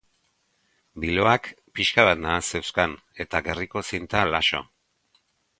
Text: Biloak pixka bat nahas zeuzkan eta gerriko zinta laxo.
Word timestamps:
Biloak 1.03 1.49
pixka 1.81 2.07
bat 2.09 2.23
nahas 2.23 2.41
zeuzkan 2.55 2.97
eta 3.27 3.45
gerriko 3.49 3.87
zinta 3.93 4.27
laxo. 4.35 4.67